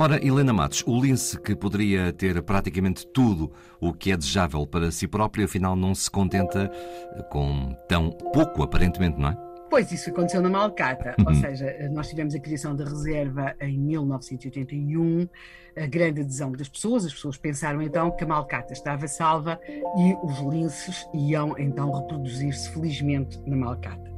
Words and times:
Ora, 0.00 0.24
Helena 0.24 0.52
Matos, 0.52 0.84
o 0.86 1.00
lince 1.00 1.36
que 1.40 1.56
poderia 1.56 2.12
ter 2.12 2.40
praticamente 2.44 3.04
tudo 3.08 3.50
o 3.80 3.92
que 3.92 4.12
é 4.12 4.16
desejável 4.16 4.64
para 4.64 4.92
si 4.92 5.08
próprio, 5.08 5.44
afinal 5.44 5.74
não 5.74 5.92
se 5.92 6.08
contenta 6.08 6.70
com 7.30 7.76
tão 7.88 8.12
pouco, 8.32 8.62
aparentemente, 8.62 9.18
não 9.18 9.30
é? 9.30 9.47
Pois, 9.70 9.92
isso 9.92 10.10
aconteceu 10.10 10.40
na 10.40 10.48
Malcata, 10.48 11.14
uhum. 11.18 11.26
ou 11.28 11.34
seja, 11.34 11.88
nós 11.90 12.08
tivemos 12.08 12.34
a 12.34 12.40
criação 12.40 12.74
da 12.74 12.84
reserva 12.84 13.54
em 13.60 13.78
1981, 13.78 15.28
a 15.76 15.86
grande 15.86 16.22
adesão 16.22 16.52
das 16.52 16.68
pessoas, 16.68 17.04
as 17.04 17.12
pessoas 17.12 17.36
pensaram 17.36 17.82
então 17.82 18.10
que 18.10 18.24
a 18.24 18.26
Malcata 18.26 18.72
estava 18.72 19.06
salva 19.06 19.60
e 19.68 20.16
os 20.22 20.38
linces 20.40 21.06
iam 21.12 21.54
então 21.58 21.92
reproduzir-se 21.92 22.70
felizmente 22.70 23.38
na 23.46 23.56
Malcata. 23.56 24.10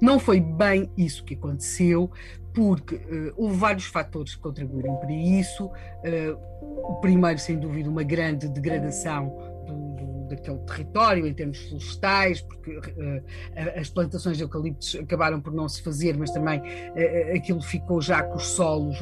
Não 0.00 0.18
foi 0.18 0.40
bem 0.40 0.90
isso 0.96 1.24
que 1.24 1.34
aconteceu, 1.34 2.10
porque 2.54 2.96
uh, 2.96 3.32
houve 3.36 3.56
vários 3.56 3.86
fatores 3.86 4.34
que 4.34 4.40
contribuíram 4.40 4.96
para 4.96 5.12
isso. 5.12 5.66
Uh, 5.66 6.38
o 6.62 6.94
primeiro, 7.00 7.38
sem 7.38 7.58
dúvida, 7.58 7.88
uma 7.88 8.02
grande 8.02 8.48
degradação 8.48 9.32
daquele 10.28 10.58
território 10.58 11.26
em 11.26 11.34
termos 11.34 11.58
florestais, 11.68 12.40
porque 12.40 12.76
uh, 12.76 13.22
as 13.76 13.88
plantações 13.88 14.36
de 14.36 14.44
eucaliptos 14.44 14.96
acabaram 14.96 15.40
por 15.40 15.52
não 15.52 15.68
se 15.68 15.82
fazer, 15.82 16.16
mas 16.16 16.30
também 16.30 16.62
aquilo 17.34 17.60
ficou 17.60 18.00
já 18.00 18.22
com 18.22 18.36
os 18.36 18.46
solos 18.48 18.98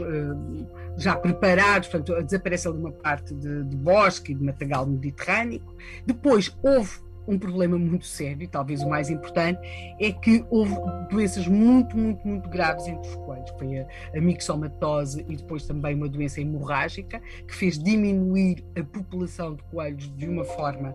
já 0.96 1.14
preparados, 1.16 1.88
portanto, 1.88 2.22
desaparece 2.24 2.68
ali 2.68 2.78
uma 2.78 2.92
parte 2.92 3.34
de, 3.34 3.64
de 3.64 3.76
bosque 3.76 4.32
e 4.32 4.34
de 4.34 4.42
matagal 4.42 4.86
mediterrâneo. 4.86 5.62
Depois 6.06 6.56
houve 6.62 7.05
um 7.26 7.38
problema 7.38 7.78
muito 7.78 8.06
sério, 8.06 8.48
talvez 8.48 8.82
o 8.82 8.88
mais 8.88 9.10
importante, 9.10 9.60
é 9.98 10.12
que 10.12 10.44
houve 10.50 10.74
doenças 11.10 11.46
muito, 11.46 11.96
muito, 11.96 12.26
muito 12.26 12.48
graves 12.48 12.86
entre 12.86 13.08
os 13.08 13.16
coelhos. 13.16 13.50
Foi 13.58 13.78
a, 13.78 13.86
a 14.14 14.20
mixomatose 14.20 15.24
e 15.28 15.36
depois 15.36 15.66
também 15.66 15.94
uma 15.94 16.08
doença 16.08 16.40
hemorrágica 16.40 17.20
que 17.46 17.54
fez 17.54 17.78
diminuir 17.78 18.64
a 18.78 18.84
população 18.84 19.54
de 19.54 19.62
coelhos 19.64 20.14
de 20.16 20.28
uma 20.28 20.44
forma 20.44 20.94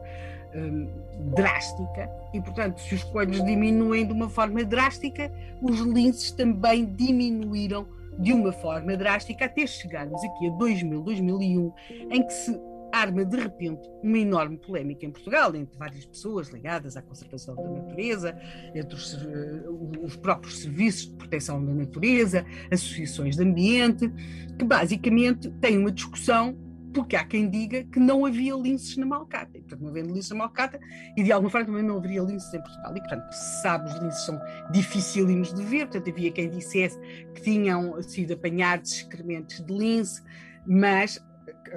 hum, 0.55 0.87
drástica 1.35 2.09
e, 2.33 2.41
portanto, 2.41 2.79
se 2.79 2.95
os 2.95 3.03
coelhos 3.03 3.43
diminuem 3.43 4.05
de 4.05 4.13
uma 4.13 4.29
forma 4.29 4.63
drástica, 4.63 5.31
os 5.61 5.79
linces 5.79 6.31
também 6.31 6.85
diminuíram 6.85 7.85
de 8.19 8.33
uma 8.33 8.51
forma 8.51 8.95
drástica 8.95 9.45
até 9.45 9.65
chegarmos 9.65 10.23
aqui 10.23 10.47
a 10.47 10.51
2000, 10.51 11.01
2001, 11.01 11.73
em 12.11 12.23
que 12.23 12.33
se 12.33 12.70
arma 13.01 13.25
de 13.25 13.37
repente 13.37 13.81
uma 14.03 14.17
enorme 14.17 14.57
polémica 14.57 15.05
em 15.05 15.11
Portugal 15.11 15.55
entre 15.55 15.77
várias 15.77 16.05
pessoas 16.05 16.49
ligadas 16.49 16.95
à 16.95 17.01
conservação 17.01 17.55
da 17.55 17.69
natureza, 17.69 18.35
entre 18.73 18.95
os, 18.95 19.13
eh, 19.13 19.63
os, 20.01 20.15
próprios 20.15 20.59
serviços 20.59 21.09
de 21.09 21.15
proteção 21.15 21.63
da 21.63 21.73
natureza, 21.73 22.45
associações 22.71 23.35
de 23.35 23.43
ambiente, 23.43 24.09
que 24.57 24.65
basicamente 24.65 25.49
têm 25.59 25.77
uma 25.77 25.91
discussão 25.91 26.57
porque 26.93 27.15
há 27.15 27.23
quem 27.23 27.49
diga 27.49 27.83
que 27.85 27.99
não 27.99 28.25
havia 28.25 28.53
linces 28.53 28.97
na 28.97 29.05
Malcata. 29.05 29.57
E, 29.57 29.61
portanto, 29.61 29.81
não 29.81 29.89
havendo 29.89 30.13
linces 30.13 30.29
na 30.29 30.37
Malcata, 30.37 30.79
e 31.15 31.23
de 31.23 31.31
alguma 31.31 31.49
forma 31.49 31.67
também 31.67 31.83
não 31.83 31.97
haveria 31.97 32.21
linces 32.21 32.53
em 32.53 32.61
Portugal. 32.61 32.95
E, 32.95 32.99
portanto, 32.99 33.31
se 33.31 33.61
sabe, 33.61 33.89
os 33.89 33.95
linces 33.99 34.25
são 34.25 34.39
dificílimos 34.71 35.53
de 35.53 35.63
ver. 35.63 35.87
Portanto, 35.87 36.09
havia 36.09 36.31
quem 36.31 36.49
dissesse 36.49 36.99
que 37.33 37.41
tinham 37.41 38.01
sido 38.03 38.33
apanhados 38.33 38.91
excrementos 38.91 39.63
de 39.63 39.73
lince, 39.73 40.21
mas 40.67 41.23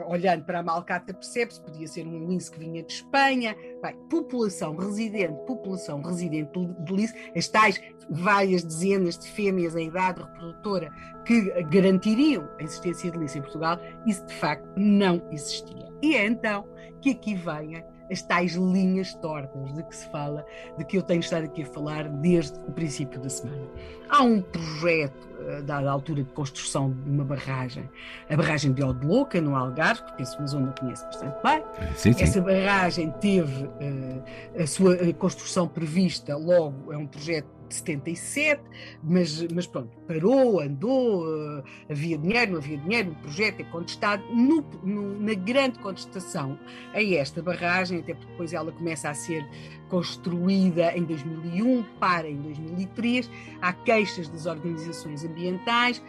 olhando 0.07 0.45
para 0.45 0.61
a 0.61 0.63
Malcata 0.63 1.13
percebe-se, 1.13 1.61
podia 1.61 1.87
ser 1.87 2.07
um 2.07 2.29
lince 2.29 2.51
que 2.51 2.59
vinha 2.59 2.83
de 2.83 2.93
Espanha. 2.93 3.57
Bem, 3.83 3.97
população 4.09 4.77
residente, 4.77 5.35
população 5.47 6.03
residente 6.03 6.51
de 6.81 6.93
lince, 6.93 7.15
as 7.37 7.49
tais 7.49 7.81
várias 8.11 8.63
dezenas 8.63 9.19
de 9.19 9.31
fêmeas 9.31 9.75
em 9.77 9.89
idade 9.89 10.21
reprodutora 10.23 10.91
que 11.25 11.41
garantiriam 11.65 12.49
a 12.59 12.63
existência 12.63 13.11
de 13.11 13.19
lince 13.19 13.39
em 13.39 13.43
Portugal, 13.43 13.79
isso 14.07 14.25
de 14.27 14.35
facto 14.35 14.69
não 14.77 15.23
existia. 15.31 15.89
E 16.03 16.17
é 16.17 16.27
então 16.27 16.67
que 17.01 17.11
aqui 17.11 17.35
vem 17.35 17.83
as 18.11 18.23
tais 18.23 18.55
linhas 18.55 19.15
tortas 19.15 19.73
de 19.75 19.83
que 19.83 19.97
se 19.97 20.09
fala, 20.11 20.45
de 20.77 20.85
que 20.85 20.99
eu 20.99 21.03
tenho 21.03 21.21
estado 21.21 21.45
aqui 21.45 21.63
a 21.63 21.67
falar 21.67 22.09
desde 22.09 22.59
o 22.61 22.73
princípio 22.73 23.21
da 23.21 23.29
semana. 23.29 23.67
Há 24.09 24.23
um 24.23 24.43
projeto, 24.43 25.29
dada 25.65 25.89
a 25.89 25.93
altura 25.93 26.23
de 26.23 26.31
construção 26.31 26.93
de 26.93 27.11
uma 27.11 27.25
barragem, 27.25 27.89
a 28.29 28.37
barragem 28.37 28.73
de 28.73 28.83
Odeloca, 28.83 29.41
no 29.41 29.57
Algarve, 29.57 30.03
que 30.05 30.17
penso 30.17 30.39
uma 30.39 30.47
zona 30.47 30.73
que 30.73 30.81
conheço 30.81 31.05
bastante 31.05 31.37
bem. 31.43 31.63
Sim, 31.97 32.13
sim. 32.13 32.23
Essa 32.23 32.41
barragem 32.41 33.11
teve 33.21 33.65
uh, 33.65 34.63
a 34.63 34.67
sua 34.67 34.97
construção 35.15 35.69
prevista 35.69 36.37
logo, 36.37 36.93
é 36.93 36.97
um 36.97 37.07
projeto 37.07 37.47
de 37.69 37.75
77, 37.75 38.63
mas, 39.03 39.47
mas 39.53 39.67
pronto, 39.67 39.91
parou, 40.07 40.61
andou, 40.61 41.25
uh, 41.27 41.63
havia 41.91 42.19
dinheiro, 42.19 42.53
não 42.53 42.59
havia 42.59 42.79
dinheiro, 42.79 43.11
o 43.13 43.15
projeto 43.17 43.61
é 43.61 43.65
contestado. 43.65 44.23
No, 44.35 44.65
no, 44.83 45.21
na 45.21 45.35
grande 45.35 45.79
contestação 45.79 46.59
a 46.93 47.03
esta 47.03 47.43
barragem, 47.43 48.01
até 48.01 48.15
porque 48.15 48.31
depois 48.31 48.53
ela 48.53 48.71
começa 48.73 49.09
a 49.09 49.15
ser 49.15 49.47
construída 49.89 50.97
em 50.97 51.05
2001, 51.05 51.83
para 52.01 52.29
em 52.29 52.37
2003, 52.37 53.31
há 53.61 53.73
queixas 53.73 54.29
das 54.29 54.47
organizações 54.47 55.25
ambientais, 55.35 56.03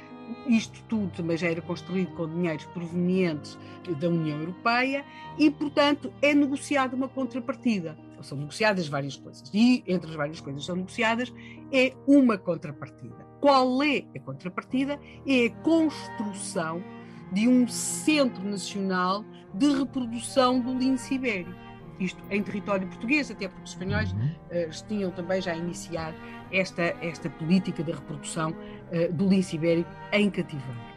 isto 0.47 0.81
tudo 0.87 1.11
também 1.15 1.37
já 1.37 1.49
era 1.49 1.61
construído 1.61 2.13
com 2.15 2.27
dinheiros 2.27 2.65
provenientes 2.65 3.57
da 3.99 4.07
União 4.07 4.39
Europeia 4.39 5.05
e, 5.37 5.51
portanto, 5.51 6.11
é 6.21 6.33
negociada 6.33 6.95
uma 6.95 7.07
contrapartida 7.07 7.97
são 8.25 8.37
negociadas 8.37 8.87
várias 8.87 9.15
coisas. 9.15 9.49
E 9.53 9.83
entre 9.87 10.09
as 10.09 10.15
várias 10.15 10.41
coisas 10.41 10.61
que 10.61 10.65
são 10.65 10.75
negociadas 10.75 11.33
é 11.71 11.93
uma 12.07 12.37
contrapartida. 12.37 13.25
Qual 13.39 13.81
é 13.83 14.03
a 14.15 14.19
contrapartida? 14.19 14.99
É 15.25 15.45
a 15.45 15.51
construção 15.61 16.83
de 17.31 17.47
um 17.47 17.67
Centro 17.67 18.43
Nacional 18.43 19.23
de 19.53 19.67
Reprodução 19.67 20.59
do 20.59 20.77
Lince 20.77 21.15
Ibérico. 21.15 21.64
Isto 21.99 22.21
em 22.29 22.43
território 22.43 22.87
português, 22.87 23.31
até 23.31 23.47
porque 23.47 23.63
os 23.63 23.69
espanhóis 23.71 24.11
uh, 24.11 24.87
tinham 24.87 25.11
também 25.11 25.41
já 25.41 25.55
iniciado 25.55 26.15
esta, 26.51 26.83
esta 27.01 27.29
política 27.29 27.83
de 27.83 27.91
reprodução 27.91 28.51
uh, 28.51 29.13
do 29.13 29.27
lince 29.27 29.55
ibérico 29.55 29.89
em 30.11 30.29
cativeiro. 30.29 30.95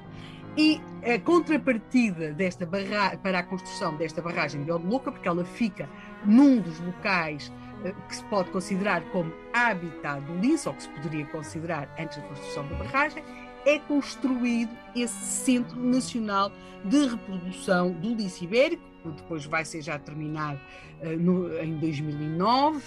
E 0.57 0.81
a 1.05 1.21
contrapartida 1.21 2.33
desta 2.33 2.67
barra... 2.67 3.17
para 3.19 3.39
a 3.39 3.43
construção 3.45 3.97
desta 3.97 4.21
barragem 4.21 4.65
de 4.65 4.73
Odeluca, 4.73 5.13
porque 5.13 5.29
ela 5.29 5.45
fica 5.45 5.89
num 6.25 6.61
dos 6.61 6.81
locais 6.81 7.53
uh, 7.85 8.09
que 8.09 8.17
se 8.17 8.25
pode 8.25 8.51
considerar 8.51 9.03
como 9.13 9.33
habitat 9.53 10.21
do 10.23 10.35
lince, 10.39 10.69
ou 10.69 10.75
que 10.75 10.83
se 10.83 10.89
poderia 10.89 11.27
considerar 11.27 11.89
antes 11.99 12.17
da 12.17 12.25
construção 12.25 12.67
da 12.67 12.75
barragem, 12.75 13.23
é 13.69 13.79
construído 13.81 14.71
esse 14.97 15.23
Centro 15.25 15.79
Nacional 15.79 16.51
de 16.85 17.07
Reprodução 17.07 17.93
do 17.93 18.15
Lince 18.15 18.45
Ibérico, 18.45 18.83
que 19.03 19.11
depois 19.11 19.45
vai 19.45 19.65
ser 19.65 19.83
já 19.83 19.99
terminado 19.99 20.59
uh, 21.03 21.17
no, 21.19 21.55
em 21.59 21.79
2009, 21.79 22.83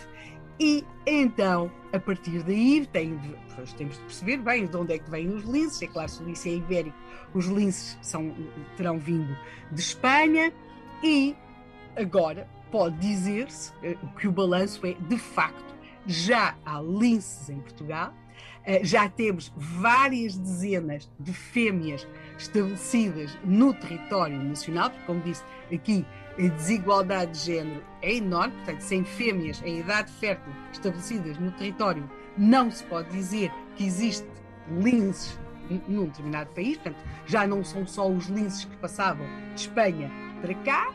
e 0.60 0.84
então, 1.08 1.72
a 1.92 2.00
partir 2.00 2.44
daí, 2.44 2.86
tem 2.92 3.20
temos 3.78 3.96
de 3.96 4.02
perceber 4.02 4.38
bem 4.38 4.66
de 4.66 4.78
onde 4.78 4.94
é 4.94 5.00
que 5.00 5.10
vêm 5.10 5.28
os 5.30 5.44
linces. 5.44 5.82
É 5.82 5.88
claro, 5.88 6.10
se 6.10 6.22
o 6.22 6.26
lince 6.26 6.50
é 6.50 6.54
ibérico, 6.54 6.96
os 7.34 7.46
linces 7.46 7.98
são, 8.02 8.32
terão 8.78 9.00
vindo 9.00 9.36
de 9.72 9.82
Espanha. 9.82 10.54
E 11.04 11.36
agora 11.96 12.48
pode 12.72 12.96
dizer-se 12.98 13.74
eh, 13.82 13.98
que 14.20 14.28
o 14.28 14.32
balanço 14.32 14.86
é, 14.86 14.94
de 14.94 15.18
facto, 15.18 15.76
já 16.06 16.56
há 16.64 16.80
linces 16.80 17.50
em 17.50 17.60
Portugal, 17.60 18.14
já 18.84 19.10
temos 19.10 19.52
várias 19.56 20.38
dezenas 20.38 21.10
de 21.20 21.34
fêmeas 21.34 22.08
estabelecidas 22.38 23.38
no 23.44 23.74
território 23.74 24.38
nacional, 24.38 24.90
porque, 24.90 25.06
como 25.06 25.22
disse 25.22 25.44
aqui, 25.74 26.06
a 26.38 26.48
desigualdade 26.48 27.32
de 27.32 27.40
género 27.40 27.84
é 28.02 28.16
enorme, 28.16 28.54
portanto, 28.58 28.82
sem 28.82 29.04
fêmeas 29.04 29.62
em 29.66 29.80
idade 29.80 30.12
fértil 30.14 30.54
estabelecidas 30.72 31.38
no 31.38 31.52
território, 31.52 32.10
não 32.38 32.72
se 32.72 32.84
pode 32.86 33.10
dizer 33.12 33.52
que 33.76 33.86
existe 33.86 34.28
linces 34.80 35.40
num 35.88 36.06
determinado 36.06 36.50
país, 36.52 36.78
portanto, 36.78 37.04
já 37.26 37.48
não 37.48 37.64
são 37.64 37.86
só 37.86 38.10
os 38.10 38.28
linces 38.28 38.66
que 38.66 38.78
passavam 38.78 39.26
de 39.54 39.62
Espanha 39.62 40.12
para 40.42 40.54
cá, 40.56 40.94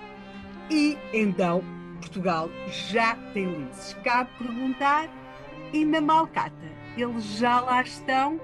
e 0.71 0.97
então 1.13 1.63
Portugal 2.01 2.51
já 2.91 3.15
tem 3.33 3.47
linces. 3.47 3.95
Cabe 4.03 4.31
perguntar, 4.39 5.09
e 5.73 5.85
na 5.85 6.01
Malcata, 6.01 6.71
eles 6.97 7.25
já 7.39 7.61
lá 7.61 7.83
estão? 7.83 8.41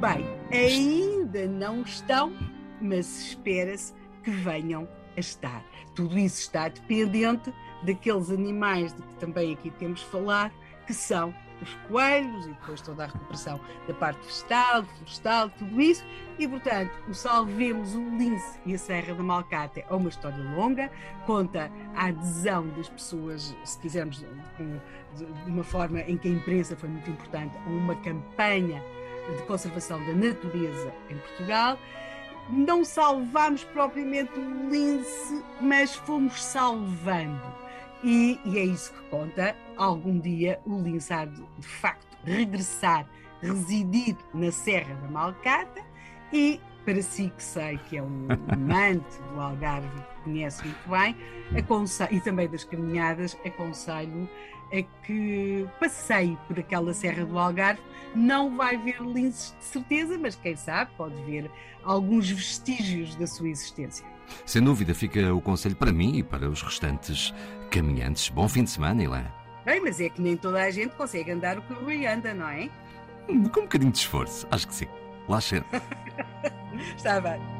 Bem, 0.00 0.24
ainda 0.50 1.46
não 1.46 1.82
estão, 1.82 2.32
mas 2.80 3.28
espera-se 3.28 3.94
que 4.22 4.30
venham 4.30 4.88
a 5.16 5.20
estar. 5.20 5.64
Tudo 5.94 6.18
isso 6.18 6.40
está 6.40 6.68
dependente 6.68 7.52
daqueles 7.82 8.30
animais 8.30 8.92
de 8.92 9.02
que 9.02 9.14
também 9.16 9.52
aqui 9.52 9.70
temos 9.70 10.02
falar, 10.02 10.52
que 10.86 10.94
são 10.94 11.34
os 11.62 11.74
coelhos 11.88 12.46
e 12.46 12.50
depois 12.50 12.80
toda 12.80 13.04
a 13.04 13.06
recuperação 13.06 13.60
da 13.86 13.94
parte 13.94 14.24
vegetal, 14.26 14.84
florestal, 14.84 15.50
tudo 15.50 15.80
isso. 15.80 16.04
E, 16.38 16.48
portanto, 16.48 16.90
o 17.08 17.14
Salvemos 17.14 17.94
o 17.94 18.02
Lince 18.16 18.58
e 18.66 18.74
a 18.74 18.78
Serra 18.78 19.14
da 19.14 19.22
Malcata 19.22 19.80
é 19.80 19.94
uma 19.94 20.08
história 20.08 20.42
longa, 20.56 20.90
conta 21.26 21.70
a 21.94 22.06
adesão 22.06 22.66
das 22.68 22.88
pessoas, 22.88 23.54
se 23.64 23.78
quisermos, 23.78 24.18
de 24.18 25.50
uma 25.50 25.62
forma 25.62 26.00
em 26.00 26.16
que 26.16 26.28
a 26.28 26.30
imprensa 26.32 26.76
foi 26.76 26.88
muito 26.88 27.10
importante, 27.10 27.56
a 27.56 27.70
uma 27.70 27.94
campanha 27.96 28.82
de 29.36 29.42
conservação 29.44 30.04
da 30.04 30.12
natureza 30.12 30.92
em 31.08 31.16
Portugal. 31.16 31.78
Não 32.50 32.84
salvámos 32.84 33.62
propriamente 33.64 34.32
o 34.38 34.68
lince, 34.68 35.44
mas 35.60 35.94
fomos 35.94 36.42
salvando. 36.42 37.61
E, 38.02 38.38
e, 38.44 38.58
é 38.58 38.64
isso 38.64 38.92
que 38.92 39.02
conta. 39.10 39.56
Algum 39.76 40.18
dia 40.18 40.60
o 40.66 40.78
de, 41.26 41.42
de 41.58 41.66
facto 41.66 42.16
regressar, 42.24 43.08
residir 43.40 44.16
na 44.34 44.50
Serra 44.50 44.94
da 44.94 45.08
Malcata 45.08 45.82
e 46.32 46.60
para 46.84 47.02
si 47.02 47.32
que 47.36 47.42
sei 47.42 47.78
que 47.88 47.96
é 47.96 48.02
um 48.02 48.26
amante 48.48 49.18
do 49.32 49.40
Algarve 49.40 49.88
que 49.88 50.22
conhece 50.24 50.64
muito 50.64 50.88
bem, 50.88 51.16
e 52.10 52.20
também 52.20 52.48
das 52.48 52.64
caminhadas, 52.64 53.36
aconselho 53.44 54.28
a 54.72 54.82
que 55.04 55.66
passeie 55.78 56.36
por 56.48 56.58
aquela 56.58 56.94
Serra 56.94 57.24
do 57.24 57.38
Algarve. 57.38 57.82
Não 58.14 58.56
vai 58.56 58.76
ver 58.76 59.00
linces 59.00 59.54
de 59.58 59.64
certeza, 59.64 60.18
mas 60.18 60.34
quem 60.34 60.56
sabe 60.56 60.90
pode 60.96 61.14
ver 61.24 61.50
alguns 61.82 62.30
vestígios 62.30 63.14
da 63.16 63.26
sua 63.26 63.48
existência. 63.48 64.06
Sem 64.46 64.62
dúvida, 64.62 64.94
fica 64.94 65.34
o 65.34 65.40
conselho 65.40 65.76
para 65.76 65.92
mim 65.92 66.16
e 66.16 66.22
para 66.22 66.48
os 66.48 66.62
restantes 66.62 67.34
caminhantes. 67.70 68.28
Bom 68.30 68.48
fim 68.48 68.64
de 68.64 68.70
semana, 68.70 69.02
Ilã. 69.02 69.24
Bem, 69.64 69.80
mas 69.80 70.00
é 70.00 70.08
que 70.08 70.20
nem 70.20 70.36
toda 70.36 70.62
a 70.62 70.70
gente 70.70 70.94
consegue 70.96 71.30
andar 71.30 71.58
o 71.58 71.62
que 71.62 71.72
o 71.72 71.84
Rui 71.84 72.06
anda, 72.06 72.32
não 72.32 72.48
é? 72.48 72.68
Com 73.26 73.34
um 73.34 73.42
bocadinho 73.42 73.92
de 73.92 73.98
esforço, 73.98 74.46
acho 74.50 74.66
que 74.66 74.74
sim. 74.74 74.86
Cheiro. 75.40 75.64
Está 76.96 77.20
bem. 77.20 77.51